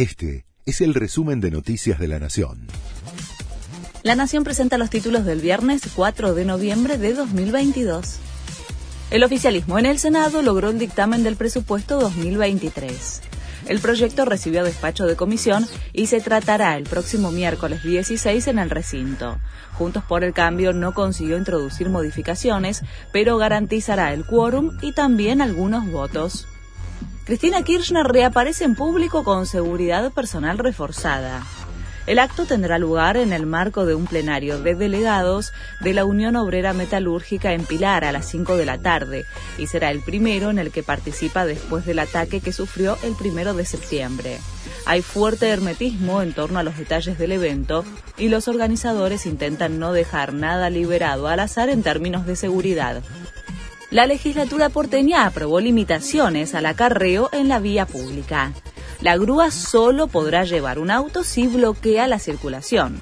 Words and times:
Este 0.00 0.46
es 0.64 0.80
el 0.80 0.94
resumen 0.94 1.42
de 1.42 1.50
Noticias 1.50 1.98
de 1.98 2.08
la 2.08 2.18
Nación. 2.18 2.68
La 4.02 4.14
Nación 4.14 4.44
presenta 4.44 4.78
los 4.78 4.88
títulos 4.88 5.26
del 5.26 5.42
viernes 5.42 5.82
4 5.94 6.32
de 6.32 6.46
noviembre 6.46 6.96
de 6.96 7.12
2022. 7.12 8.16
El 9.10 9.24
oficialismo 9.24 9.78
en 9.78 9.84
el 9.84 9.98
Senado 9.98 10.40
logró 10.40 10.70
el 10.70 10.78
dictamen 10.78 11.22
del 11.22 11.36
presupuesto 11.36 12.00
2023. 12.00 13.20
El 13.68 13.80
proyecto 13.80 14.24
recibió 14.24 14.64
despacho 14.64 15.04
de 15.04 15.16
comisión 15.16 15.66
y 15.92 16.06
se 16.06 16.22
tratará 16.22 16.78
el 16.78 16.84
próximo 16.84 17.30
miércoles 17.30 17.82
16 17.82 18.46
en 18.46 18.58
el 18.58 18.70
recinto. 18.70 19.36
Juntos 19.74 20.02
por 20.04 20.24
el 20.24 20.32
Cambio 20.32 20.72
no 20.72 20.94
consiguió 20.94 21.36
introducir 21.36 21.90
modificaciones, 21.90 22.84
pero 23.12 23.36
garantizará 23.36 24.14
el 24.14 24.24
quórum 24.24 24.78
y 24.80 24.94
también 24.94 25.42
algunos 25.42 25.86
votos. 25.92 26.46
Cristina 27.30 27.62
Kirchner 27.62 28.04
reaparece 28.04 28.64
en 28.64 28.74
público 28.74 29.22
con 29.22 29.46
seguridad 29.46 30.10
personal 30.10 30.58
reforzada. 30.58 31.46
El 32.08 32.18
acto 32.18 32.44
tendrá 32.44 32.76
lugar 32.80 33.16
en 33.16 33.32
el 33.32 33.46
marco 33.46 33.86
de 33.86 33.94
un 33.94 34.06
plenario 34.06 34.60
de 34.60 34.74
delegados 34.74 35.52
de 35.78 35.94
la 35.94 36.04
Unión 36.04 36.34
Obrera 36.34 36.72
Metalúrgica 36.72 37.52
en 37.52 37.64
Pilar 37.66 38.04
a 38.04 38.10
las 38.10 38.26
5 38.26 38.56
de 38.56 38.66
la 38.66 38.78
tarde 38.78 39.26
y 39.58 39.68
será 39.68 39.92
el 39.92 40.00
primero 40.00 40.50
en 40.50 40.58
el 40.58 40.72
que 40.72 40.82
participa 40.82 41.46
después 41.46 41.86
del 41.86 42.00
ataque 42.00 42.40
que 42.40 42.52
sufrió 42.52 42.98
el 43.04 43.14
primero 43.14 43.54
de 43.54 43.64
septiembre. 43.64 44.40
Hay 44.84 45.00
fuerte 45.00 45.50
hermetismo 45.50 46.22
en 46.22 46.32
torno 46.32 46.58
a 46.58 46.64
los 46.64 46.76
detalles 46.76 47.16
del 47.16 47.30
evento 47.30 47.84
y 48.18 48.28
los 48.28 48.48
organizadores 48.48 49.24
intentan 49.24 49.78
no 49.78 49.92
dejar 49.92 50.34
nada 50.34 50.68
liberado 50.68 51.28
al 51.28 51.38
azar 51.38 51.68
en 51.68 51.84
términos 51.84 52.26
de 52.26 52.34
seguridad 52.34 53.04
la 53.90 54.06
legislatura 54.06 54.68
porteña 54.68 55.26
aprobó 55.26 55.60
limitaciones 55.60 56.54
al 56.54 56.66
acarreo 56.66 57.28
en 57.32 57.48
la 57.48 57.58
vía 57.58 57.86
pública. 57.86 58.52
La 59.00 59.16
grúa 59.16 59.50
solo 59.50 60.06
podrá 60.06 60.44
llevar 60.44 60.78
un 60.78 60.90
auto 60.90 61.24
si 61.24 61.46
bloquea 61.46 62.06
la 62.06 62.18
circulación. 62.18 63.00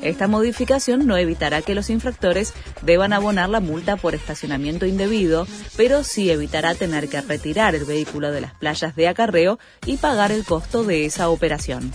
Esta 0.00 0.28
modificación 0.28 1.06
no 1.06 1.18
evitará 1.18 1.60
que 1.60 1.74
los 1.74 1.90
infractores 1.90 2.54
deban 2.80 3.12
abonar 3.12 3.50
la 3.50 3.60
multa 3.60 3.96
por 3.96 4.14
estacionamiento 4.14 4.86
indebido, 4.86 5.46
pero 5.76 6.04
sí 6.04 6.30
evitará 6.30 6.74
tener 6.74 7.08
que 7.10 7.20
retirar 7.20 7.74
el 7.74 7.84
vehículo 7.84 8.32
de 8.32 8.40
las 8.40 8.54
playas 8.54 8.96
de 8.96 9.08
acarreo 9.08 9.58
y 9.84 9.98
pagar 9.98 10.32
el 10.32 10.44
costo 10.44 10.84
de 10.84 11.04
esa 11.04 11.28
operación. 11.28 11.92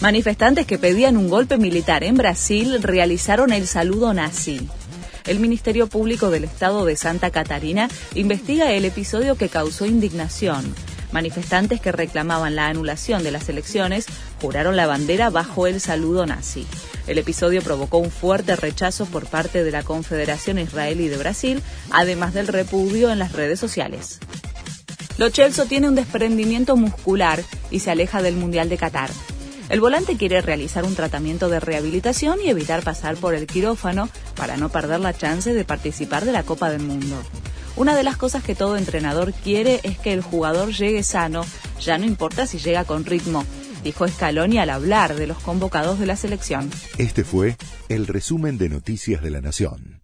Manifestantes 0.00 0.66
que 0.66 0.78
pedían 0.78 1.18
un 1.18 1.28
golpe 1.28 1.58
militar 1.58 2.04
en 2.04 2.16
Brasil 2.16 2.82
realizaron 2.82 3.52
el 3.52 3.66
saludo 3.66 4.14
nazi 4.14 4.66
el 5.26 5.40
Ministerio 5.40 5.86
Público 5.86 6.30
del 6.30 6.44
Estado 6.44 6.84
de 6.84 6.96
Santa 6.96 7.30
Catarina 7.30 7.88
investiga 8.14 8.72
el 8.72 8.84
episodio 8.84 9.36
que 9.36 9.48
causó 9.48 9.86
indignación. 9.86 10.74
Manifestantes 11.12 11.80
que 11.80 11.92
reclamaban 11.92 12.56
la 12.56 12.66
anulación 12.66 13.22
de 13.22 13.30
las 13.30 13.48
elecciones 13.48 14.06
juraron 14.42 14.76
la 14.76 14.86
bandera 14.86 15.30
bajo 15.30 15.66
el 15.66 15.80
saludo 15.80 16.26
nazi. 16.26 16.66
El 17.06 17.18
episodio 17.18 17.62
provocó 17.62 17.98
un 17.98 18.10
fuerte 18.10 18.56
rechazo 18.56 19.06
por 19.06 19.26
parte 19.26 19.62
de 19.62 19.70
la 19.70 19.82
Confederación 19.82 20.58
Israelí 20.58 21.08
de 21.08 21.16
Brasil, 21.16 21.62
además 21.90 22.34
del 22.34 22.48
repudio 22.48 23.10
en 23.10 23.18
las 23.18 23.32
redes 23.32 23.60
sociales. 23.60 24.18
Lo 25.16 25.30
Chelsea 25.30 25.66
tiene 25.66 25.88
un 25.88 25.94
desprendimiento 25.94 26.76
muscular 26.76 27.42
y 27.70 27.78
se 27.78 27.92
aleja 27.92 28.20
del 28.20 28.34
Mundial 28.34 28.68
de 28.68 28.78
Qatar. 28.78 29.10
El 29.70 29.80
volante 29.80 30.16
quiere 30.16 30.42
realizar 30.42 30.84
un 30.84 30.94
tratamiento 30.94 31.48
de 31.48 31.58
rehabilitación 31.58 32.38
y 32.44 32.50
evitar 32.50 32.82
pasar 32.82 33.16
por 33.16 33.34
el 33.34 33.46
quirófano 33.46 34.08
para 34.36 34.56
no 34.56 34.68
perder 34.68 35.00
la 35.00 35.14
chance 35.14 35.54
de 35.54 35.64
participar 35.64 36.24
de 36.24 36.32
la 36.32 36.42
Copa 36.42 36.70
del 36.70 36.82
Mundo. 36.82 37.16
Una 37.76 37.96
de 37.96 38.04
las 38.04 38.16
cosas 38.16 38.44
que 38.44 38.54
todo 38.54 38.76
entrenador 38.76 39.32
quiere 39.32 39.80
es 39.82 39.98
que 39.98 40.12
el 40.12 40.22
jugador 40.22 40.72
llegue 40.72 41.02
sano, 41.02 41.44
ya 41.80 41.98
no 41.98 42.04
importa 42.04 42.46
si 42.46 42.58
llega 42.58 42.84
con 42.84 43.04
ritmo, 43.04 43.44
dijo 43.82 44.06
Scaloni 44.06 44.58
al 44.58 44.70
hablar 44.70 45.16
de 45.16 45.26
los 45.26 45.38
convocados 45.38 45.98
de 45.98 46.06
la 46.06 46.16
selección. 46.16 46.70
Este 46.98 47.24
fue 47.24 47.56
el 47.88 48.06
resumen 48.06 48.58
de 48.58 48.68
Noticias 48.68 49.22
de 49.22 49.30
la 49.30 49.40
Nación. 49.40 50.03